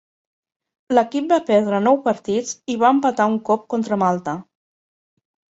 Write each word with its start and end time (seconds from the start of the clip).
L'equip 0.97 1.27
va 1.33 1.37
perdre 1.49 1.81
nou 1.89 2.01
partits 2.09 2.55
i 2.75 2.79
va 2.85 2.91
empatar 2.97 3.31
un 3.35 3.39
cop 3.51 3.71
contra 3.75 4.03
Malta. 4.07 4.37